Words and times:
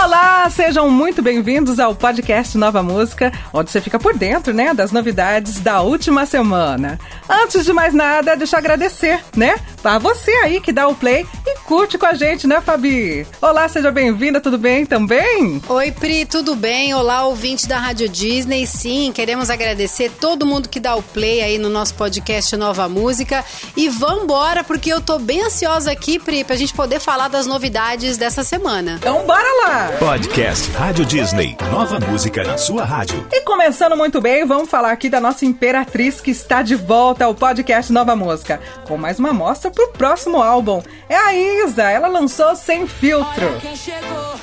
Olá, 0.00 0.48
sejam 0.48 0.88
muito 0.88 1.20
bem-vindos 1.20 1.80
ao 1.80 1.92
podcast 1.92 2.56
Nova 2.56 2.84
Música, 2.84 3.32
onde 3.52 3.68
você 3.68 3.80
fica 3.80 3.98
por 3.98 4.16
dentro, 4.16 4.54
né, 4.54 4.72
das 4.72 4.92
novidades 4.92 5.58
da 5.58 5.82
última 5.82 6.24
semana. 6.24 7.00
Antes 7.28 7.64
de 7.64 7.72
mais 7.72 7.92
nada, 7.92 8.36
deixa 8.36 8.54
eu 8.54 8.58
agradecer, 8.58 9.20
né, 9.34 9.56
a 9.82 9.98
você 9.98 10.30
aí 10.44 10.60
que 10.60 10.70
dá 10.70 10.86
o 10.86 10.94
play 10.94 11.26
e 11.44 11.58
curte 11.60 11.98
com 11.98 12.06
a 12.06 12.14
gente, 12.14 12.46
né, 12.46 12.60
Fabi? 12.60 13.26
Olá, 13.42 13.68
seja 13.68 13.90
bem-vinda, 13.90 14.40
tudo 14.40 14.56
bem 14.56 14.86
também? 14.86 15.60
Oi, 15.68 15.90
Pri, 15.90 16.24
tudo 16.24 16.54
bem? 16.54 16.94
Olá, 16.94 17.24
ouvinte 17.24 17.66
da 17.66 17.78
Rádio 17.78 18.08
Disney. 18.08 18.66
Sim, 18.66 19.10
queremos 19.12 19.50
agradecer 19.50 20.10
todo 20.20 20.46
mundo 20.46 20.68
que 20.68 20.78
dá 20.78 20.94
o 20.94 21.02
play 21.02 21.40
aí 21.40 21.58
no 21.58 21.68
nosso 21.68 21.94
podcast 21.94 22.56
Nova 22.56 22.88
Música. 22.88 23.44
E 23.76 23.88
vambora, 23.88 24.62
porque 24.62 24.92
eu 24.92 25.00
tô 25.00 25.18
bem 25.18 25.42
ansiosa 25.42 25.90
aqui, 25.90 26.18
Pri, 26.18 26.44
pra 26.44 26.54
gente 26.54 26.74
poder 26.74 27.00
falar 27.00 27.28
das 27.28 27.46
novidades 27.46 28.16
dessa 28.16 28.44
semana. 28.44 28.96
Então, 29.00 29.26
bora 29.26 29.48
lá! 29.64 29.87
Podcast 29.96 30.70
Rádio 30.72 31.04
Disney. 31.06 31.56
Nova 31.72 31.98
música 31.98 32.44
na 32.44 32.58
sua 32.58 32.84
rádio. 32.84 33.26
E 33.32 33.40
começando 33.40 33.96
muito 33.96 34.20
bem, 34.20 34.44
vamos 34.44 34.68
falar 34.68 34.92
aqui 34.92 35.08
da 35.08 35.18
nossa 35.18 35.46
imperatriz 35.46 36.20
que 36.20 36.30
está 36.30 36.62
de 36.62 36.74
volta 36.76 37.24
ao 37.24 37.34
podcast 37.34 37.90
Nova 37.90 38.14
Música, 38.14 38.60
com 38.86 38.98
mais 38.98 39.18
uma 39.18 39.30
amostra 39.30 39.70
pro 39.70 39.88
próximo 39.88 40.42
álbum. 40.42 40.82
É 41.08 41.16
a 41.16 41.34
Isa, 41.34 41.90
ela 41.90 42.06
lançou 42.06 42.54
Sem 42.54 42.86
Filtro. 42.86 43.48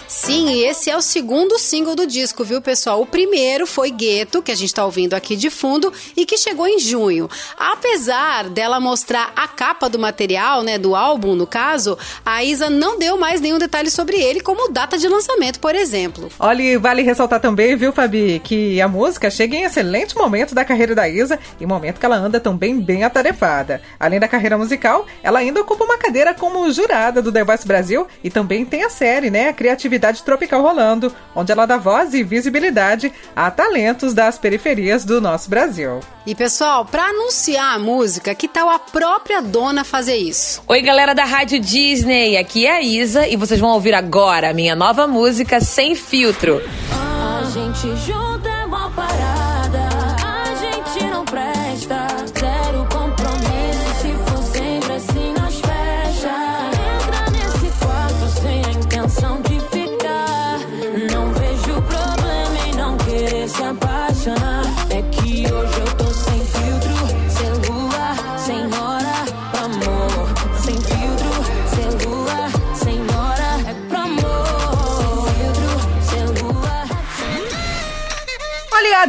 Sim, 0.07 0.49
e 0.49 0.63
esse 0.63 0.89
é 0.89 0.97
o 0.97 1.01
segundo 1.01 1.59
single 1.59 1.95
do 1.95 2.07
disco, 2.07 2.43
viu, 2.43 2.61
pessoal? 2.61 3.01
O 3.01 3.05
primeiro 3.05 3.67
foi 3.67 3.91
Gueto, 3.91 4.41
que 4.41 4.51
a 4.51 4.55
gente 4.55 4.73
tá 4.73 4.83
ouvindo 4.83 5.13
aqui 5.13 5.35
de 5.35 5.49
fundo, 5.49 5.93
e 6.17 6.25
que 6.25 6.37
chegou 6.37 6.67
em 6.67 6.79
junho. 6.79 7.29
Apesar 7.57 8.49
dela 8.49 8.79
mostrar 8.79 9.31
a 9.35 9.47
capa 9.47 9.87
do 9.87 9.99
material, 9.99 10.63
né, 10.63 10.77
do 10.77 10.95
álbum, 10.95 11.35
no 11.35 11.45
caso, 11.47 11.97
a 12.25 12.43
Isa 12.43 12.69
não 12.69 12.97
deu 12.97 13.17
mais 13.17 13.39
nenhum 13.39 13.59
detalhe 13.59 13.91
sobre 13.91 14.17
ele, 14.17 14.41
como 14.41 14.71
data 14.71 14.97
de 14.97 15.07
lançamento, 15.07 15.34
por 15.59 15.75
exemplo. 15.75 16.29
Olha, 16.39 16.79
vale 16.79 17.01
ressaltar 17.01 17.39
também, 17.39 17.75
viu, 17.75 17.91
Fabi, 17.91 18.39
que 18.43 18.79
a 18.81 18.87
música 18.87 19.29
chega 19.29 19.55
em 19.55 19.63
excelente 19.63 20.15
momento 20.15 20.55
da 20.55 20.63
carreira 20.63 20.95
da 20.95 21.09
Isa 21.09 21.37
e 21.59 21.65
momento 21.65 21.99
que 21.99 22.05
ela 22.05 22.15
anda 22.15 22.39
também 22.39 22.79
bem 22.79 23.03
atarefada. 23.03 23.81
Além 23.99 24.19
da 24.19 24.27
carreira 24.27 24.57
musical, 24.57 25.05
ela 25.21 25.39
ainda 25.39 25.61
ocupa 25.61 25.83
uma 25.83 25.97
cadeira 25.97 26.33
como 26.33 26.71
jurada 26.71 27.21
do 27.21 27.31
The 27.31 27.43
Voice 27.43 27.67
Brasil 27.67 28.07
e 28.23 28.29
também 28.29 28.65
tem 28.65 28.83
a 28.83 28.89
série, 28.89 29.29
né, 29.29 29.49
a 29.49 29.53
Criatividade 29.53 30.23
Tropical 30.23 30.61
rolando, 30.61 31.13
onde 31.35 31.51
ela 31.51 31.65
dá 31.65 31.77
voz 31.77 32.13
e 32.13 32.23
visibilidade 32.23 33.11
a 33.35 33.51
talentos 33.51 34.13
das 34.13 34.37
periferias 34.37 35.03
do 35.03 35.19
nosso 35.19 35.49
Brasil. 35.49 35.99
E 36.25 36.33
pessoal, 36.33 36.85
para 36.85 37.09
anunciar 37.09 37.75
a 37.75 37.79
música, 37.79 38.33
que 38.33 38.47
tal 38.47 38.67
a 38.69 38.79
própria 38.79 39.41
dona 39.41 39.83
fazer 39.83 40.15
isso? 40.15 40.63
Oi, 40.67 40.81
galera 40.81 41.13
da 41.13 41.23
Rádio 41.23 41.59
Disney, 41.59 42.35
aqui 42.37 42.65
é 42.65 42.77
a 42.77 42.81
Isa 42.81 43.27
e 43.27 43.35
vocês 43.35 43.59
vão 43.59 43.69
ouvir 43.69 43.93
agora 43.93 44.49
a 44.49 44.53
minha 44.53 44.75
nova 44.75 45.05
música 45.05 45.24
Sem 45.59 45.95
Filtro. 45.95 46.61
A 46.91 47.43
gente 47.49 47.95
junta 48.05 48.47
é 48.47 48.67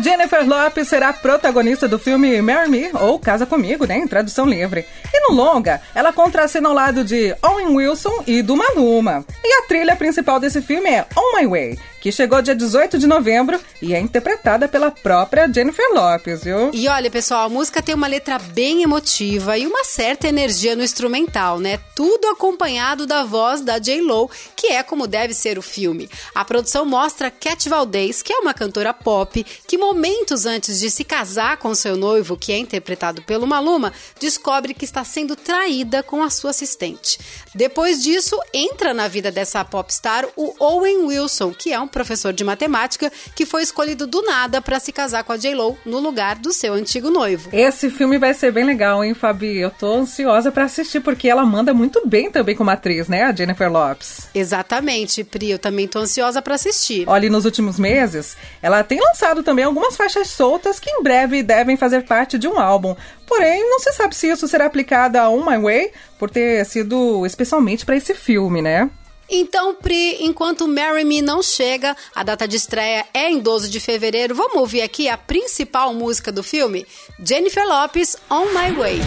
Jennifer 0.06 0.46
Lopez 0.46 0.86
será 0.86 1.12
protagonista 1.12 1.88
do 1.88 1.98
filme 1.98 2.40
Marry 2.40 2.70
Me, 2.70 2.90
ou 2.94 3.18
Casa 3.18 3.44
Comigo, 3.44 3.84
né, 3.86 3.96
em 3.96 4.06
tradução 4.06 4.46
livre. 4.46 4.86
E 5.12 5.20
no 5.28 5.34
longa, 5.34 5.80
ela 5.92 6.12
contracena 6.12 6.68
ao 6.68 6.74
lado 6.76 7.02
de 7.02 7.34
Owen 7.42 7.74
Wilson 7.74 8.22
e 8.24 8.40
do 8.40 8.54
Maluma. 8.54 9.24
E 9.42 9.52
a 9.52 9.66
trilha 9.66 9.96
principal 9.96 10.38
desse 10.38 10.62
filme 10.62 10.88
é 10.88 11.04
On 11.16 11.36
My 11.36 11.48
Way, 11.48 11.78
que 12.06 12.12
chegou 12.12 12.40
dia 12.40 12.54
18 12.54 13.00
de 13.00 13.06
novembro 13.08 13.60
e 13.82 13.92
é 13.92 13.98
interpretada 13.98 14.68
pela 14.68 14.92
própria 14.92 15.52
Jennifer 15.52 15.92
Lopez, 15.92 16.44
viu? 16.44 16.70
E 16.72 16.86
olha, 16.86 17.10
pessoal, 17.10 17.46
a 17.46 17.48
música 17.48 17.82
tem 17.82 17.96
uma 17.96 18.06
letra 18.06 18.38
bem 18.38 18.84
emotiva 18.84 19.58
e 19.58 19.66
uma 19.66 19.82
certa 19.82 20.28
energia 20.28 20.76
no 20.76 20.84
instrumental, 20.84 21.58
né? 21.58 21.80
Tudo 21.96 22.28
acompanhado 22.28 23.08
da 23.08 23.24
voz 23.24 23.60
da 23.60 23.80
J-Lo, 23.80 24.30
que 24.54 24.68
é 24.68 24.84
como 24.84 25.08
deve 25.08 25.34
ser 25.34 25.58
o 25.58 25.62
filme. 25.62 26.08
A 26.32 26.44
produção 26.44 26.84
mostra 26.84 27.28
Cat 27.28 27.68
Valdez, 27.68 28.22
que 28.22 28.32
é 28.32 28.38
uma 28.38 28.54
cantora 28.54 28.94
pop, 28.94 29.44
que 29.66 29.76
momentos 29.76 30.46
antes 30.46 30.78
de 30.78 30.92
se 30.92 31.02
casar 31.02 31.56
com 31.56 31.74
seu 31.74 31.96
noivo, 31.96 32.36
que 32.36 32.52
é 32.52 32.56
interpretado 32.58 33.20
pelo 33.22 33.48
Maluma, 33.48 33.92
descobre 34.20 34.74
que 34.74 34.84
está 34.84 35.02
sendo 35.02 35.34
traída 35.34 36.04
com 36.04 36.22
a 36.22 36.30
sua 36.30 36.50
assistente. 36.50 37.18
Depois 37.52 38.00
disso, 38.00 38.38
entra 38.54 38.94
na 38.94 39.08
vida 39.08 39.32
dessa 39.32 39.64
popstar 39.64 40.24
o 40.36 40.54
Owen 40.60 41.06
Wilson, 41.06 41.52
que 41.52 41.72
é 41.72 41.80
um 41.80 41.95
professor 41.96 42.30
de 42.30 42.44
matemática 42.44 43.10
que 43.34 43.46
foi 43.46 43.62
escolhido 43.62 44.06
do 44.06 44.20
nada 44.20 44.60
para 44.60 44.78
se 44.78 44.92
casar 44.92 45.24
com 45.24 45.32
a 45.32 45.38
J-Lo 45.38 45.78
no 45.86 45.98
lugar 45.98 46.36
do 46.36 46.52
seu 46.52 46.74
antigo 46.74 47.08
noivo. 47.10 47.48
Esse 47.50 47.88
filme 47.88 48.18
vai 48.18 48.34
ser 48.34 48.52
bem 48.52 48.64
legal, 48.64 49.02
hein, 49.02 49.14
Fabi? 49.14 49.56
Eu 49.56 49.70
tô 49.70 49.94
ansiosa 49.94 50.52
pra 50.52 50.64
assistir 50.64 51.00
porque 51.00 51.26
ela 51.26 51.46
manda 51.46 51.72
muito 51.72 52.06
bem 52.06 52.30
também 52.30 52.54
como 52.54 52.68
atriz, 52.68 53.08
né, 53.08 53.22
a 53.22 53.32
Jennifer 53.34 53.72
Lopez. 53.72 54.28
Exatamente, 54.34 55.24
Pri, 55.24 55.52
eu 55.52 55.58
também 55.58 55.88
tô 55.88 56.00
ansiosa 56.00 56.42
para 56.42 56.56
assistir. 56.56 57.08
Olha, 57.08 57.30
nos 57.30 57.46
últimos 57.46 57.78
meses, 57.78 58.36
ela 58.60 58.84
tem 58.84 59.00
lançado 59.00 59.42
também 59.42 59.64
algumas 59.64 59.96
faixas 59.96 60.28
soltas 60.28 60.78
que 60.78 60.90
em 60.90 61.02
breve 61.02 61.42
devem 61.42 61.78
fazer 61.78 62.04
parte 62.04 62.36
de 62.38 62.46
um 62.46 62.60
álbum. 62.60 62.94
Porém, 63.26 63.62
não 63.70 63.80
se 63.80 63.90
sabe 63.92 64.14
se 64.14 64.28
isso 64.28 64.46
será 64.46 64.66
aplicado 64.66 65.16
a 65.16 65.30
On 65.30 65.42
My 65.42 65.56
Way, 65.56 65.92
por 66.18 66.28
ter 66.28 66.62
sido 66.66 67.24
especialmente 67.24 67.86
para 67.86 67.96
esse 67.96 68.14
filme, 68.14 68.60
né? 68.60 68.90
Então, 69.28 69.74
Pri, 69.74 70.24
enquanto 70.24 70.68
Marry 70.68 71.04
Me 71.04 71.20
não 71.20 71.42
chega, 71.42 71.96
a 72.14 72.22
data 72.22 72.46
de 72.46 72.56
estreia 72.56 73.06
é 73.12 73.30
em 73.30 73.40
12 73.40 73.68
de 73.68 73.80
fevereiro. 73.80 74.34
Vamos 74.34 74.56
ouvir 74.56 74.82
aqui 74.82 75.08
a 75.08 75.18
principal 75.18 75.92
música 75.92 76.30
do 76.30 76.42
filme? 76.42 76.86
Jennifer 77.22 77.66
Lopez, 77.66 78.16
On 78.30 78.46
My 78.46 78.72
Way. 78.72 79.00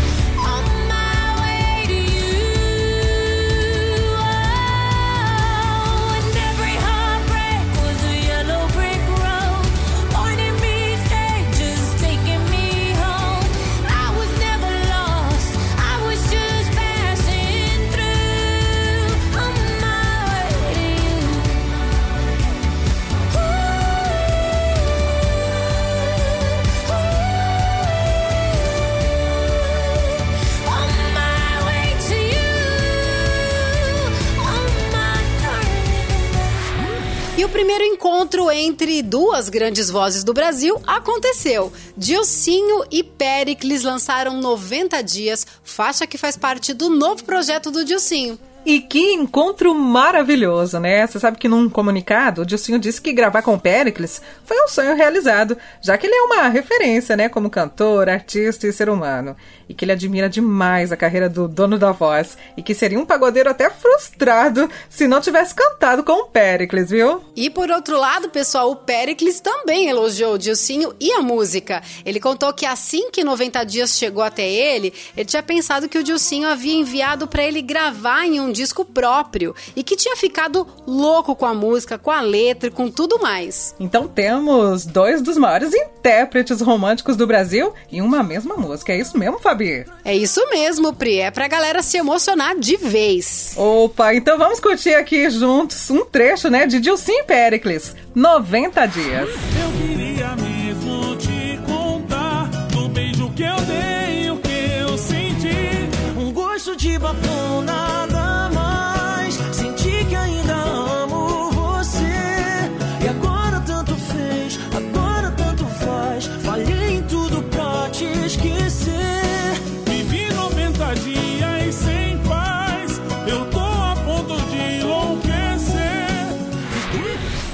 Primeiro 37.59 37.83
encontro 37.83 38.49
entre 38.49 39.01
duas 39.01 39.49
grandes 39.49 39.89
vozes 39.89 40.23
do 40.23 40.31
Brasil 40.31 40.81
aconteceu. 40.87 41.73
Dilcinho 41.97 42.85
e 42.89 43.03
Pericles 43.03 43.83
lançaram 43.83 44.39
90 44.39 45.03
Dias, 45.03 45.45
faixa 45.61 46.07
que 46.07 46.17
faz 46.17 46.37
parte 46.37 46.73
do 46.73 46.89
novo 46.89 47.25
projeto 47.25 47.69
do 47.69 47.83
Dilcinho. 47.83 48.39
E 48.65 48.81
que 48.81 49.13
encontro 49.13 49.73
maravilhoso, 49.73 50.79
né? 50.79 51.07
Você 51.07 51.19
sabe 51.19 51.37
que 51.37 51.47
num 51.47 51.69
comunicado, 51.69 52.41
o 52.41 52.45
Dilcinho 52.45 52.77
disse 52.77 53.01
que 53.01 53.13
gravar 53.13 53.41
com 53.41 53.53
o 53.53 53.59
Pericles 53.59 54.21
foi 54.43 54.61
um 54.63 54.67
sonho 54.67 54.95
realizado, 54.95 55.57
já 55.81 55.97
que 55.97 56.05
ele 56.05 56.15
é 56.15 56.21
uma 56.21 56.47
referência, 56.49 57.15
né, 57.15 57.29
como 57.29 57.49
cantor, 57.49 58.09
artista 58.09 58.67
e 58.67 58.73
ser 58.73 58.89
humano. 58.89 59.35
E 59.67 59.73
que 59.73 59.85
ele 59.85 59.91
admira 59.91 60.29
demais 60.29 60.91
a 60.91 60.97
carreira 60.97 61.29
do 61.29 61.47
dono 61.47 61.77
da 61.77 61.91
voz. 61.91 62.37
E 62.57 62.61
que 62.61 62.73
seria 62.73 62.99
um 62.99 63.05
pagodeiro 63.05 63.49
até 63.49 63.69
frustrado 63.69 64.69
se 64.89 65.07
não 65.07 65.21
tivesse 65.21 65.55
cantado 65.55 66.03
com 66.03 66.23
o 66.23 66.25
Pericles, 66.25 66.89
viu? 66.89 67.23
E 67.35 67.49
por 67.49 67.71
outro 67.71 67.97
lado, 67.97 68.29
pessoal, 68.29 68.71
o 68.71 68.75
Pericles 68.75 69.39
também 69.39 69.87
elogiou 69.87 70.33
o 70.33 70.39
Dilcinho 70.39 70.93
e 70.99 71.11
a 71.13 71.21
música. 71.21 71.81
Ele 72.05 72.19
contou 72.19 72.53
que 72.53 72.65
assim 72.65 73.09
que 73.11 73.23
90 73.23 73.63
Dias 73.63 73.97
chegou 73.97 74.23
até 74.23 74.47
ele, 74.47 74.93
ele 75.15 75.25
tinha 75.25 75.43
pensado 75.43 75.87
que 75.87 75.97
o 75.97 76.03
Dilcinho 76.03 76.47
havia 76.47 76.73
enviado 76.73 77.27
para 77.27 77.43
ele 77.43 77.61
gravar 77.61 78.25
em 78.25 78.39
um 78.39 78.48
um 78.49 78.51
disco 78.51 78.83
próprio 78.83 79.55
e 79.75 79.83
que 79.83 79.95
tinha 79.95 80.15
ficado 80.15 80.67
louco 80.85 81.35
com 81.35 81.45
a 81.45 81.53
música, 81.53 81.97
com 81.97 82.11
a 82.11 82.21
letra 82.21 82.67
e 82.67 82.71
com 82.71 82.89
tudo 82.89 83.19
mais. 83.19 83.75
Então 83.79 84.07
temos 84.07 84.85
dois 84.85 85.21
dos 85.21 85.37
maiores 85.37 85.73
intérpretes 85.73 86.61
românticos 86.61 87.15
do 87.15 87.27
Brasil 87.27 87.73
em 87.91 88.01
uma 88.01 88.23
mesma 88.23 88.55
música. 88.55 88.91
É 88.91 88.99
isso 88.99 89.17
mesmo, 89.17 89.39
Fabi? 89.39 89.85
É 90.03 90.15
isso 90.15 90.41
mesmo, 90.49 90.93
Pri. 90.93 91.19
É 91.19 91.31
pra 91.31 91.47
galera 91.47 91.81
se 91.81 91.97
emocionar 91.97 92.57
de 92.57 92.75
vez. 92.75 93.53
Opa, 93.55 94.13
então 94.13 94.37
vamos 94.37 94.59
curtir 94.59 94.95
aqui 94.95 95.29
juntos 95.29 95.89
um 95.89 96.03
trecho, 96.03 96.49
né, 96.49 96.65
de 96.65 96.79
Dilcim 96.79 97.23
Pericles, 97.23 97.95
90 98.15 98.85
dias. 98.87 99.29
Eu 99.29 99.87
queria 99.87 100.35
mesmo 100.35 100.48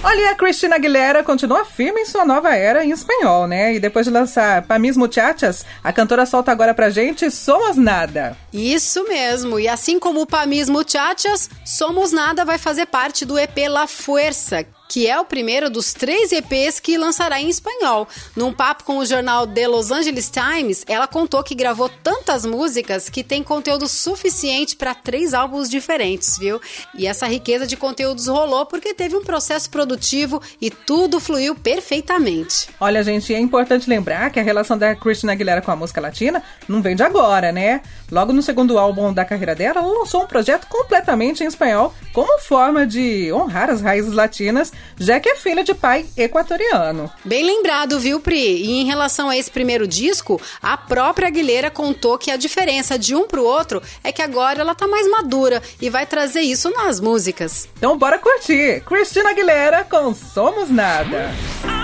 Olha, 0.07 0.29
a 0.29 0.35
Cristina 0.35 0.75
Aguilera 0.75 1.23
continua 1.23 1.65
firme 1.65 2.01
em 2.01 2.05
sua 2.05 2.23
nova 2.23 2.55
era 2.55 2.85
em 2.85 2.91
espanhol, 2.91 3.47
né? 3.47 3.73
E 3.73 3.79
depois 3.79 4.05
de 4.05 4.11
lançar 4.11 4.61
Pa 4.61 4.77
Mis 4.77 4.95
Muchachas, 4.95 5.65
a 5.83 5.91
cantora 5.91 6.27
solta 6.27 6.51
agora 6.51 6.75
pra 6.75 6.91
gente 6.91 7.31
Somos 7.31 7.75
Nada. 7.75 8.37
Isso 8.53 9.03
mesmo. 9.07 9.59
E 9.59 9.67
assim 9.67 9.97
como 9.97 10.21
o 10.21 10.27
Pamis 10.27 10.69
Muchachas, 10.69 11.49
Somos 11.65 12.11
Nada 12.11 12.45
vai 12.45 12.59
fazer 12.59 12.85
parte 12.85 13.25
do 13.25 13.39
EP 13.39 13.57
La 13.67 13.87
Fuerza, 13.87 14.63
que 14.87 15.07
é 15.07 15.19
o 15.19 15.25
primeiro 15.25 15.69
dos 15.69 15.93
três 15.93 16.31
EPs 16.31 16.79
que 16.79 16.97
lançará 16.97 17.41
em 17.41 17.49
espanhol. 17.49 18.07
Num 18.35 18.53
papo 18.53 18.83
com 18.83 18.97
o 18.97 19.05
jornal 19.05 19.47
The 19.47 19.67
Los 19.67 19.91
Angeles 19.91 20.29
Times, 20.29 20.83
ela 20.87 21.07
contou 21.07 21.43
que 21.43 21.55
gravou 21.55 21.89
tantas 22.03 22.45
músicas 22.45 23.09
que 23.09 23.23
tem 23.23 23.43
conteúdo 23.43 23.87
suficiente 23.87 24.75
para 24.75 24.93
três 24.93 25.33
álbuns 25.33 25.69
diferentes, 25.69 26.37
viu? 26.37 26.61
E 26.93 27.07
essa 27.07 27.27
riqueza 27.27 27.65
de 27.65 27.75
conteúdos 27.75 28.27
rolou 28.27 28.65
porque 28.65 28.93
teve 28.93 29.15
um 29.15 29.23
processo 29.23 29.69
produtivo 29.69 30.41
e 30.61 30.69
tudo 30.69 31.19
fluiu 31.19 31.55
perfeitamente. 31.55 32.69
Olha, 32.79 33.03
gente, 33.03 33.33
é 33.33 33.39
importante 33.39 33.89
lembrar 33.89 34.29
que 34.29 34.39
a 34.39 34.43
relação 34.43 34.77
da 34.77 34.95
Cristina 34.95 35.33
Aguilera 35.33 35.61
com 35.61 35.71
a 35.71 35.75
música 35.75 36.01
latina 36.01 36.43
não 36.67 36.81
vem 36.81 36.95
de 36.95 37.03
agora, 37.03 37.51
né? 37.51 37.81
Logo 38.11 38.31
no 38.31 38.41
segundo 38.41 38.77
álbum 38.77 39.13
da 39.13 39.25
carreira 39.25 39.55
dela, 39.55 39.79
ela 39.79 39.99
lançou 39.99 40.23
um 40.23 40.27
projeto 40.27 40.67
completamente 40.67 41.43
em 41.43 41.47
espanhol, 41.47 41.93
como 42.13 42.39
forma 42.39 42.85
de 42.85 43.31
honrar 43.33 43.69
as 43.69 43.81
raízes 43.81 44.13
latinas, 44.13 44.71
já 44.97 45.19
que 45.19 45.29
é 45.29 45.35
filha 45.35 45.63
de 45.63 45.73
pai 45.73 46.05
equatoriano. 46.17 47.11
Bem 47.23 47.43
lembrado, 47.45 47.99
viu, 47.99 48.19
Pri? 48.19 48.37
E 48.37 48.71
em 48.81 48.85
relação 48.85 49.29
a 49.29 49.37
esse 49.37 49.51
primeiro 49.51 49.87
disco, 49.87 50.41
a 50.61 50.77
própria 50.77 51.27
Aguilera 51.27 51.69
contou 51.69 52.17
que 52.17 52.31
a 52.31 52.37
diferença 52.37 52.97
de 52.97 53.15
um 53.15 53.27
pro 53.27 53.43
outro 53.43 53.81
é 54.03 54.11
que 54.11 54.21
agora 54.21 54.61
ela 54.61 54.75
tá 54.75 54.87
mais 54.87 55.09
madura 55.09 55.61
e 55.81 55.89
vai 55.89 56.05
trazer 56.05 56.41
isso 56.41 56.71
nas 56.71 56.99
músicas. 56.99 57.67
Então 57.77 57.97
bora 57.97 58.17
curtir! 58.17 58.81
Cristina 58.85 59.29
Aguilera 59.29 59.83
com 59.83 60.13
Somos 60.13 60.69
Nada. 60.69 61.31
Aunque 61.63 61.74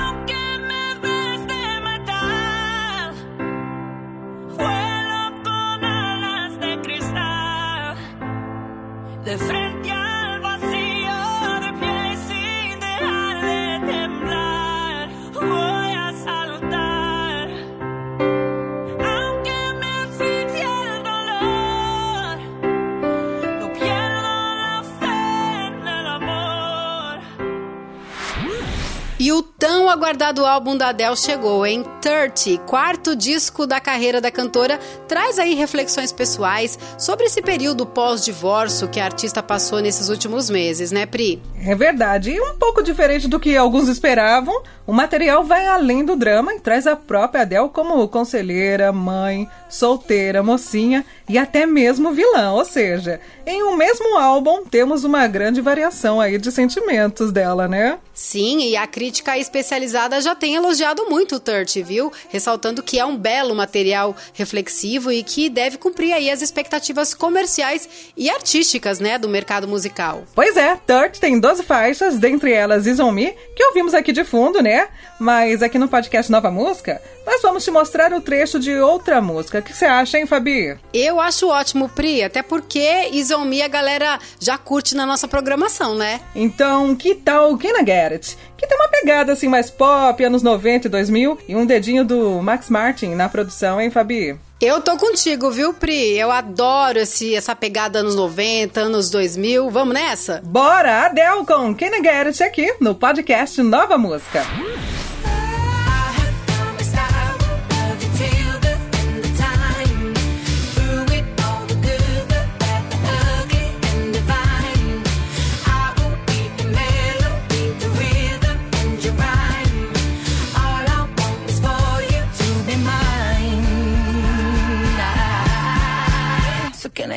aguardado 30.02 30.48
álbum 30.48 30.76
da 30.76 30.88
Adele 30.88 31.16
chegou, 31.16 31.64
em 31.64 31.84
30, 32.02 32.64
quarto 32.66 33.16
disco 33.16 33.68
da 33.68 33.80
carreira 33.80 34.20
da 34.20 34.32
cantora, 34.32 34.80
traz 35.08 35.38
aí 35.38 35.54
reflexões 35.54 36.12
pessoais 36.12 36.78
sobre 36.98 37.28
esse 37.28 37.40
período 37.40 37.86
pós-divórcio 37.86 38.90
que 38.90 39.00
a 39.00 39.06
artista 39.06 39.44
passou 39.44 39.80
nesses 39.80 40.10
últimos 40.10 40.50
meses, 40.50 40.92
né, 40.92 41.06
Pri? 41.06 41.40
É 41.64 41.76
verdade, 41.76 42.32
e 42.32 42.42
um 42.42 42.58
pouco 42.58 42.82
diferente 42.82 43.28
do 43.28 43.40
que 43.40 43.56
alguns 43.56 43.88
esperavam, 43.88 44.64
o 44.88 44.92
material 44.92 45.44
vai 45.44 45.68
além 45.68 46.04
do 46.04 46.16
drama 46.16 46.56
e 46.56 46.60
traz 46.60 46.88
a 46.88 46.96
própria 46.96 47.44
Adele 47.44 47.70
como 47.70 48.08
conselheira, 48.08 48.92
mãe, 48.92 49.48
solteira, 49.70 50.42
mocinha 50.42 51.06
e 51.30 51.38
até 51.38 51.68
mesmo 51.68 52.12
vilã. 52.12 52.54
Ou 52.54 52.66
seja, 52.66 53.22
em 53.46 53.64
um 53.64 53.76
mesmo 53.76 54.18
álbum 54.18 54.64
temos 54.66 55.04
uma 55.04 55.28
grande 55.28 55.62
variação 55.62 56.22
aí 56.22 56.38
de 56.38 56.52
sentimentos 56.52 57.32
dela, 57.32 57.68
né? 57.68 57.98
Sim, 58.14 58.60
e 58.60 58.76
a 58.76 58.86
crítica 58.86 59.38
especializada 59.38 60.22
já 60.22 60.36
tem 60.36 60.56
elogiado 60.56 61.10
muito 61.10 61.36
o 61.36 61.40
30, 61.40 61.82
viu? 61.84 62.12
Ressaltando 62.30 62.84
que 62.84 63.00
é 63.00 63.06
um 63.06 63.18
belo 63.18 63.56
material 63.56 64.16
reflexivo 64.34 65.12
e 65.12 65.24
que 65.24 65.50
deve 65.50 65.78
cumprir 65.78 66.14
aí 66.14 66.30
as 66.30 66.42
expectativas 66.42 67.14
comerciais 67.14 67.90
e 68.16 68.30
artísticas, 68.30 69.00
né, 69.00 69.18
do 69.18 69.28
mercado 69.28 69.68
musical. 69.68 70.24
Pois 70.36 70.56
é, 70.56 70.78
Dirt 70.88 71.18
tem 71.20 71.40
12 71.40 71.64
faixas, 71.64 72.20
dentre 72.20 72.52
elas 72.52 72.86
Is 72.86 73.00
On 73.00 73.12
Me, 73.12 73.34
que 73.56 73.64
ouvimos 73.66 73.94
aqui 73.94 74.12
de 74.12 74.24
fundo, 74.24 74.62
né? 74.62 74.88
Mas 75.20 75.64
aqui 75.64 75.80
no 75.80 75.88
podcast 75.88 76.32
Nova 76.32 76.52
Música, 76.52 77.02
nós 77.26 77.42
vamos 77.42 77.64
te 77.64 77.72
mostrar 77.72 78.14
o 78.14 78.22
trecho 78.22 78.60
de 78.60 78.76
outra 78.76 79.22
música. 79.22 79.60
O 79.60 79.62
que 79.62 79.76
você 79.76 79.86
acha, 79.86 80.20
hein, 80.20 80.26
Fabi? 80.26 80.78
Eu 80.94 81.20
acho 81.20 81.48
ótimo, 81.48 81.90
Pri, 81.90 82.24
até 82.24 82.42
porque 82.42 83.10
Is 83.12 83.31
On 83.32 83.46
Me 83.46 83.62
a 83.62 83.68
galera 83.68 84.20
já 84.40 84.58
curte 84.58 84.96
na 84.96 85.06
nossa 85.06 85.28
programação, 85.28 85.96
né? 85.96 86.22
Então, 86.36 86.96
que 86.96 87.16
tal 87.16 87.58
Get 87.60 88.12
It? 88.12 88.38
Que 88.58 88.68
tem 88.68 88.78
uma 88.78 88.90
pegada 88.90 89.34
assim 89.34 89.48
mais 89.48 89.70
pop, 89.70 90.24
anos 90.24 90.44
90 90.44 90.88
e 90.88 90.90
2000, 90.90 91.38
e 91.48 91.56
um 91.56 91.66
dedinho 91.66 92.06
do 92.06 92.42
Max 92.42 92.70
Martin 92.70 93.16
na 93.16 93.28
produção, 93.28 93.80
hein, 93.82 93.90
Fabi? 93.90 94.38
Eu 94.62 94.80
tô 94.80 94.96
contigo, 94.96 95.50
viu, 95.50 95.74
Pri? 95.74 96.20
Eu 96.20 96.32
adoro 96.32 97.00
esse, 97.00 97.36
essa 97.36 97.56
pegada 97.56 97.98
anos 98.00 98.16
90, 98.16 98.80
anos 98.80 99.10
2000. 99.10 99.72
Vamos 99.72 99.94
nessa? 99.96 100.40
Bora, 100.44 101.06
Adele 101.06 101.44
com 101.48 101.76
Get 101.76 102.28
It 102.28 102.44
aqui 102.44 102.76
no 102.80 102.94
podcast 102.94 103.60
Nova 103.64 103.98
Música. 103.98 104.46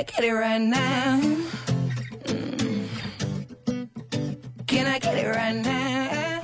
I 0.05 0.13
get 0.13 0.25
it 0.25 0.35
right 0.35 0.61
now? 0.61 1.19
Mm. 2.27 2.89
Can 4.67 4.87
I 4.87 4.99
get 4.99 5.17
it 5.17 5.27
right 5.27 5.55
now? 5.55 6.43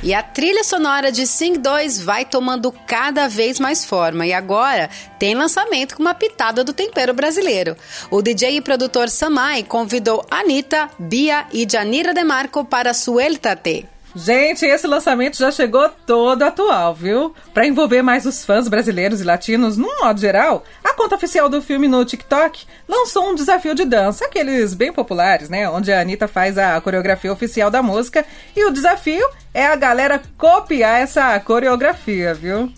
E 0.00 0.14
a 0.14 0.22
trilha 0.22 0.62
sonora 0.62 1.10
de 1.10 1.26
Sing 1.26 1.58
2 1.58 2.00
vai 2.02 2.24
tomando 2.24 2.70
cada 2.70 3.26
vez 3.26 3.58
mais 3.58 3.84
forma 3.84 4.24
e 4.24 4.32
agora 4.32 4.88
tem 5.18 5.34
lançamento 5.34 5.96
com 5.96 6.02
uma 6.02 6.14
pitada 6.14 6.62
do 6.62 6.72
tempero 6.72 7.12
brasileiro. 7.12 7.76
O 8.08 8.22
DJ 8.22 8.58
e 8.58 8.60
produtor 8.60 9.08
Samai 9.08 9.64
convidou 9.64 10.24
Anitta, 10.30 10.88
Bia 10.96 11.46
e 11.52 11.66
Janira 11.68 12.14
Demarco 12.14 12.64
para 12.64 12.94
Sueltate. 12.94 13.88
Gente, 14.18 14.64
esse 14.64 14.86
lançamento 14.86 15.36
já 15.36 15.50
chegou 15.50 15.90
todo 16.06 16.42
atual, 16.42 16.94
viu? 16.94 17.34
Para 17.52 17.66
envolver 17.66 18.00
mais 18.00 18.24
os 18.24 18.46
fãs 18.46 18.66
brasileiros 18.66 19.20
e 19.20 19.24
latinos, 19.24 19.76
num 19.76 20.00
modo 20.00 20.18
geral, 20.18 20.64
a 20.82 20.94
conta 20.94 21.16
oficial 21.16 21.50
do 21.50 21.60
filme 21.60 21.86
no 21.86 22.02
TikTok 22.02 22.64
lançou 22.88 23.28
um 23.28 23.34
desafio 23.34 23.74
de 23.74 23.84
dança, 23.84 24.24
aqueles 24.24 24.72
bem 24.72 24.90
populares, 24.90 25.50
né? 25.50 25.68
Onde 25.68 25.92
a 25.92 26.00
Anitta 26.00 26.26
faz 26.26 26.56
a 26.56 26.80
coreografia 26.80 27.30
oficial 27.30 27.70
da 27.70 27.82
música 27.82 28.24
e 28.56 28.64
o 28.64 28.70
desafio 28.70 29.28
é 29.52 29.66
a 29.66 29.76
galera 29.76 30.22
copiar 30.38 30.98
essa 30.98 31.38
coreografia, 31.38 32.32
viu? 32.32 32.72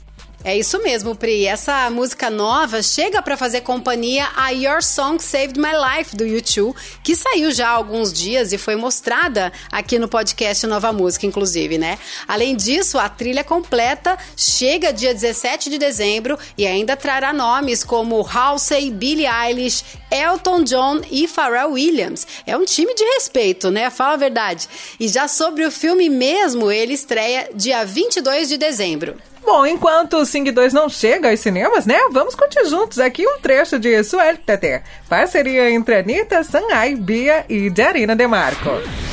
É 0.45 0.57
isso 0.57 0.81
mesmo, 0.81 1.17
Pri. 1.17 1.47
Essa 1.47 1.91
música 1.91 2.31
nova 2.31 2.81
chega 2.81 3.21
para 3.21 3.37
fazer 3.37 3.63
companhia 3.63 4.29
a 4.37 4.51
Your 4.51 4.81
Song 4.81 5.21
Saved 5.21 5.59
My 5.59 5.73
Life 5.73 6.15
do 6.15 6.25
YouTube, 6.25 6.77
que 7.03 7.17
saiu 7.17 7.51
já 7.51 7.69
há 7.69 7.73
alguns 7.73 8.13
dias 8.13 8.53
e 8.53 8.59
foi 8.59 8.77
mostrada 8.77 9.53
aqui 9.71 9.99
no 9.99 10.07
podcast 10.07 10.65
Nova 10.69 10.93
Música, 10.93 11.27
inclusive, 11.27 11.77
né? 11.77 11.99
Além 12.27 12.55
disso, 12.55 13.01
a 13.01 13.09
trilha 13.09 13.43
completa 13.43 14.17
chega 14.37 14.93
dia 14.93 15.13
17 15.13 15.71
de 15.71 15.77
dezembro 15.77 16.39
e 16.57 16.65
ainda 16.69 16.97
trará 16.97 17.33
nomes 17.33 17.83
como 17.83 18.25
Halsey, 18.25 18.93
Billie 18.93 19.27
Eilish, 19.27 19.85
Elton 20.09 20.63
John 20.63 21.01
e 21.11 21.27
Pharrell 21.27 21.73
Williams. 21.73 22.25
É 22.47 22.57
um 22.57 22.65
time 22.65 22.95
de 22.95 23.03
respeito, 23.15 23.73
né? 23.73 23.91
Fala 23.91 24.15
a 24.15 24.17
verdade. 24.17 24.69
E 25.01 25.09
já 25.09 25.27
sobre 25.27 25.67
o 25.67 25.71
filme 25.71 26.09
mesmo, 26.09 26.71
ele 26.71 26.95
estreia 26.95 27.51
dia 27.53 27.85
22 27.85 28.49
de 28.49 28.57
dezembro. 28.57 29.17
Bom, 29.45 29.67
enquanto 29.67 30.19
o 30.19 30.27
Sing 30.27 30.51
2 30.51 30.73
não 30.73 30.89
chega 30.89 31.31
aos 31.31 31.41
cinemas, 31.41 31.87
né? 31.87 31.99
Vamos 32.11 32.35
curtir 32.35 32.65
juntos 32.67 32.99
aqui 32.99 33.27
um 33.27 33.39
trecho 33.41 33.79
de 33.79 34.03
Suel 34.05 34.37
Tete. 34.39 34.83
Parceria 35.09 35.71
entre 35.71 35.97
Anitta, 35.97 36.43
Sanai, 36.43 36.95
Bia 36.95 37.45
e 37.49 37.71
Darina 37.71 38.15
DeMarco. 38.15 39.08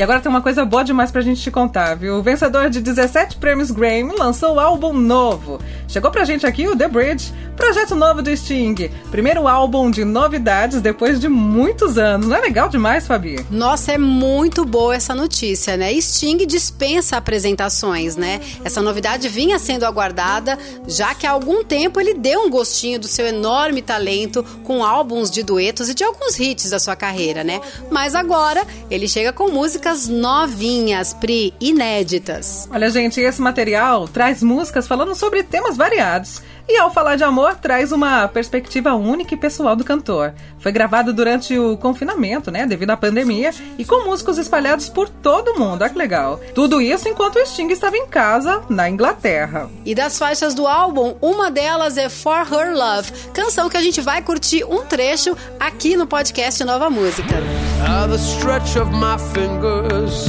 E 0.00 0.02
agora 0.02 0.18
tem 0.18 0.30
uma 0.30 0.40
coisa 0.40 0.64
boa 0.64 0.82
demais 0.82 1.10
pra 1.12 1.20
gente 1.20 1.42
te 1.42 1.50
contar, 1.50 1.94
viu? 1.94 2.16
O 2.16 2.22
vencedor 2.22 2.70
de 2.70 2.80
17 2.80 3.36
prêmios 3.36 3.70
Grammy 3.70 4.14
lançou 4.18 4.54
o 4.54 4.58
álbum 4.58 4.94
novo. 4.94 5.60
Chegou 5.86 6.10
pra 6.10 6.24
gente 6.24 6.46
aqui 6.46 6.66
o 6.66 6.74
The 6.74 6.88
Bridge, 6.88 7.34
projeto 7.60 7.94
novo 7.94 8.22
do 8.22 8.34
Sting. 8.34 8.90
Primeiro 9.10 9.46
álbum 9.46 9.90
de 9.90 10.02
novidades 10.02 10.80
depois 10.80 11.20
de 11.20 11.28
muitos 11.28 11.98
anos. 11.98 12.26
Não 12.26 12.36
é 12.36 12.40
legal 12.40 12.70
demais, 12.70 13.06
Fabi? 13.06 13.44
Nossa, 13.50 13.92
é 13.92 13.98
muito 13.98 14.64
boa 14.64 14.96
essa 14.96 15.14
notícia, 15.14 15.76
né? 15.76 15.92
Sting 16.00 16.38
dispensa 16.46 17.18
apresentações, 17.18 18.16
né? 18.16 18.40
Essa 18.64 18.80
novidade 18.80 19.28
vinha 19.28 19.58
sendo 19.58 19.84
aguardada, 19.84 20.58
já 20.88 21.14
que 21.14 21.26
há 21.26 21.32
algum 21.32 21.62
tempo 21.62 22.00
ele 22.00 22.14
deu 22.14 22.40
um 22.40 22.50
gostinho 22.50 22.98
do 22.98 23.06
seu 23.06 23.26
enorme 23.26 23.82
talento 23.82 24.42
com 24.64 24.82
álbuns 24.82 25.30
de 25.30 25.42
duetos 25.42 25.90
e 25.90 25.94
de 25.94 26.02
alguns 26.02 26.40
hits 26.40 26.70
da 26.70 26.78
sua 26.78 26.96
carreira, 26.96 27.44
né? 27.44 27.60
Mas 27.90 28.14
agora 28.14 28.66
ele 28.90 29.06
chega 29.06 29.34
com 29.34 29.50
músicas 29.50 30.08
novinhas, 30.08 31.12
Pri, 31.12 31.52
inéditas. 31.60 32.66
Olha, 32.72 32.88
gente, 32.90 33.20
esse 33.20 33.40
material 33.42 34.08
traz 34.08 34.42
músicas 34.42 34.88
falando 34.88 35.14
sobre 35.14 35.42
temas 35.42 35.76
variados. 35.76 36.42
E 36.68 36.78
ao 36.78 36.90
falar 36.90 37.16
de 37.16 37.24
amor, 37.24 37.56
traz 37.56 37.92
uma 37.92 38.28
perspectiva 38.28 38.94
única 38.94 39.34
e 39.34 39.36
pessoal 39.36 39.74
do 39.74 39.84
cantor. 39.84 40.32
Foi 40.58 40.70
gravado 40.70 41.12
durante 41.12 41.58
o 41.58 41.76
confinamento, 41.76 42.50
né, 42.50 42.66
devido 42.66 42.90
à 42.90 42.96
pandemia, 42.96 43.50
e 43.78 43.84
com 43.84 44.04
músicos 44.04 44.38
espalhados 44.38 44.88
por 44.88 45.08
todo 45.08 45.52
o 45.52 45.58
mundo. 45.58 45.82
Olha 45.82 45.90
que 45.90 45.98
legal. 45.98 46.40
Tudo 46.54 46.80
isso 46.80 47.08
enquanto 47.08 47.36
o 47.36 47.46
Sting 47.46 47.68
estava 47.68 47.96
em 47.96 48.06
casa, 48.06 48.62
na 48.68 48.88
Inglaterra. 48.88 49.68
E 49.84 49.94
das 49.94 50.18
faixas 50.18 50.54
do 50.54 50.66
álbum, 50.66 51.16
uma 51.20 51.50
delas 51.50 51.96
é 51.96 52.08
For 52.08 52.46
Her 52.50 52.74
Love, 52.74 53.12
canção 53.32 53.68
que 53.68 53.76
a 53.76 53.82
gente 53.82 54.00
vai 54.00 54.22
curtir 54.22 54.64
um 54.64 54.84
trecho 54.84 55.36
aqui 55.58 55.96
no 55.96 56.06
podcast 56.06 56.62
Nova 56.64 56.88
Música. 56.90 57.34
By 57.80 58.06
the 58.08 58.18
stretch 58.18 58.76
of 58.76 58.90
my 58.92 59.18
fingers, 59.32 60.28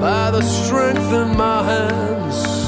by 0.00 0.30
the 0.32 0.42
strength 0.42 1.12
in 1.12 1.36
my 1.36 1.62
hands, 1.62 2.61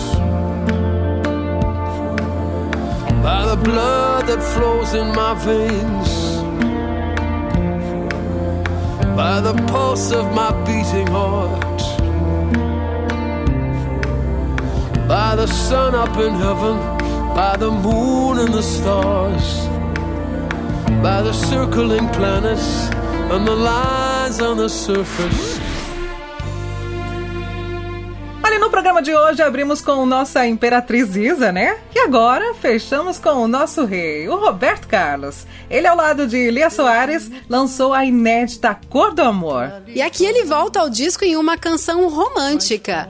blood 3.64 4.26
that 4.28 4.42
flows 4.54 4.94
in 4.94 5.08
my 5.14 5.34
veins, 5.48 6.10
by 9.16 9.40
the 9.40 9.54
pulse 9.72 10.12
of 10.12 10.32
my 10.34 10.50
beating 10.66 11.06
heart, 11.08 11.82
by 15.08 15.34
the 15.36 15.46
sun 15.46 15.94
up 15.94 16.16
in 16.18 16.34
heaven, 16.34 16.76
by 17.34 17.56
the 17.58 17.70
moon 17.70 18.38
and 18.38 18.52
the 18.54 18.62
stars. 18.62 19.48
By 21.02 21.20
the 21.20 21.34
circling 21.34 22.08
planets 22.14 22.88
and 23.32 23.46
the 23.46 23.54
lines 23.54 24.40
on 24.40 24.56
the 24.56 24.68
surface. 24.68 25.53
Programa 28.74 29.00
de 29.00 29.14
hoje 29.14 29.40
abrimos 29.40 29.80
com 29.80 30.04
nossa 30.04 30.44
Imperatriz 30.48 31.14
Isa, 31.14 31.52
né? 31.52 31.78
E 31.94 31.98
agora 32.00 32.54
fechamos 32.54 33.20
com 33.20 33.30
o 33.30 33.46
nosso 33.46 33.84
rei, 33.84 34.28
o 34.28 34.34
Roberto 34.34 34.88
Carlos. 34.88 35.46
Ele, 35.70 35.86
ao 35.86 35.96
lado 35.96 36.26
de 36.26 36.50
Lia 36.50 36.68
Soares, 36.68 37.30
lançou 37.48 37.94
a 37.94 38.04
inédita 38.04 38.76
Cor 38.90 39.14
do 39.14 39.22
Amor. 39.22 39.72
E 39.86 40.02
aqui 40.02 40.24
ele 40.24 40.42
volta 40.44 40.80
ao 40.80 40.90
disco 40.90 41.24
em 41.24 41.36
uma 41.36 41.56
canção 41.56 42.08
romântica. 42.08 43.08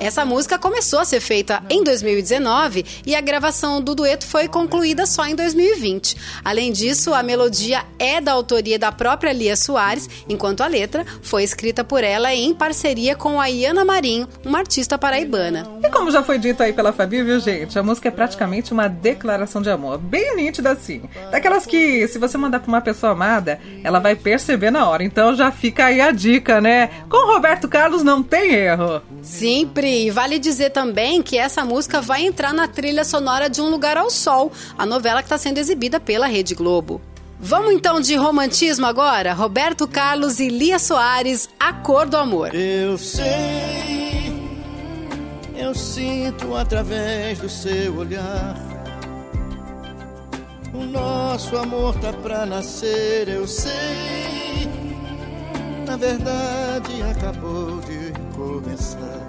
Essa 0.00 0.24
música 0.24 0.58
começou 0.58 1.00
a 1.00 1.04
ser 1.04 1.20
feita 1.20 1.62
em 1.68 1.82
2019 1.82 2.84
e 3.04 3.16
a 3.16 3.20
gravação 3.20 3.80
do 3.80 3.94
dueto 3.94 4.26
foi 4.26 4.46
concluída 4.46 5.06
só 5.06 5.26
em 5.26 5.34
2020. 5.34 6.16
Além 6.44 6.70
disso, 6.70 7.14
a 7.14 7.22
melodia 7.22 7.84
é 7.98 8.20
da 8.20 8.32
autoria 8.32 8.78
da 8.78 8.92
própria 8.92 9.32
Lia 9.32 9.56
Soares, 9.56 10.08
enquanto 10.28 10.60
a 10.60 10.66
letra 10.66 11.04
foi 11.22 11.42
escrita 11.42 11.82
por 11.82 12.04
ela 12.04 12.32
em 12.34 12.54
parceria 12.54 13.16
com 13.16 13.40
a 13.40 13.46
Iana 13.46 13.84
Marinho, 13.84 14.28
uma 14.44 14.58
artista 14.58 14.97
paraibana. 14.98 15.66
E 15.82 15.88
como 15.90 16.10
já 16.10 16.22
foi 16.22 16.38
dito 16.38 16.62
aí 16.62 16.72
pela 16.72 16.92
Fabi, 16.92 17.22
viu, 17.22 17.40
gente? 17.40 17.78
A 17.78 17.82
música 17.82 18.08
é 18.08 18.10
praticamente 18.10 18.72
uma 18.72 18.88
declaração 18.88 19.62
de 19.62 19.70
amor, 19.70 19.98
bem 19.98 20.36
nítida 20.36 20.72
assim. 20.72 21.02
Daquelas 21.30 21.64
que, 21.64 22.06
se 22.08 22.18
você 22.18 22.36
mandar 22.36 22.60
pra 22.60 22.68
uma 22.68 22.80
pessoa 22.80 23.12
amada, 23.12 23.58
ela 23.82 23.98
vai 23.98 24.14
perceber 24.14 24.70
na 24.70 24.88
hora. 24.88 25.02
Então 25.02 25.34
já 25.34 25.50
fica 25.50 25.86
aí 25.86 26.00
a 26.00 26.10
dica, 26.10 26.60
né? 26.60 26.90
Com 27.08 27.32
Roberto 27.32 27.68
Carlos 27.68 28.02
não 28.02 28.22
tem 28.22 28.52
erro. 28.52 29.00
Sempre! 29.22 30.06
E 30.06 30.10
vale 30.10 30.38
dizer 30.38 30.70
também 30.70 31.22
que 31.22 31.38
essa 31.38 31.64
música 31.64 32.00
vai 32.00 32.26
entrar 32.26 32.52
na 32.52 32.68
trilha 32.68 33.04
sonora 33.04 33.48
de 33.48 33.60
Um 33.60 33.70
Lugar 33.70 33.96
ao 33.96 34.10
Sol, 34.10 34.52
a 34.76 34.84
novela 34.84 35.22
que 35.22 35.26
está 35.26 35.38
sendo 35.38 35.58
exibida 35.58 36.00
pela 36.00 36.26
Rede 36.26 36.54
Globo. 36.54 37.00
Vamos 37.40 37.72
então 37.72 38.00
de 38.00 38.16
romantismo 38.16 38.84
agora? 38.84 39.32
Roberto 39.32 39.86
Carlos 39.86 40.40
e 40.40 40.48
Lia 40.48 40.78
Soares, 40.78 41.48
A 41.58 41.72
Cor 41.72 42.06
do 42.06 42.16
Amor. 42.16 42.52
Eu 42.52 42.98
sei, 42.98 43.97
eu 45.58 45.74
sinto 45.74 46.54
através 46.54 47.40
do 47.40 47.48
seu 47.48 47.98
olhar. 47.98 48.56
O 50.72 50.84
nosso 50.84 51.56
amor 51.56 51.98
tá 51.98 52.12
pra 52.12 52.46
nascer, 52.46 53.28
eu 53.28 53.46
sei. 53.46 54.68
Na 55.86 55.96
verdade, 55.96 57.02
acabou 57.10 57.80
de 57.80 58.12
começar. 58.36 59.26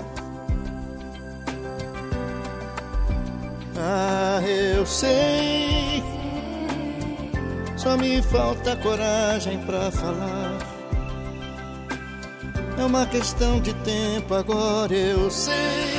Ah, 3.75 4.41
eu 4.45 4.86
sei. 4.86 6.03
Só 7.75 7.98
me 7.98 8.21
falta 8.21 8.75
coragem 8.75 9.57
pra 9.65 9.89
falar. 9.89 10.57
É 12.77 12.83
uma 12.83 13.05
questão 13.07 13.59
de 13.59 13.74
tempo, 13.74 14.36
agora 14.36 14.93
eu 14.93 15.31
sei. 15.31 15.99